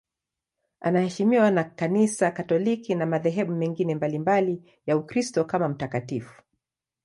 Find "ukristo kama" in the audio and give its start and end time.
4.97-5.67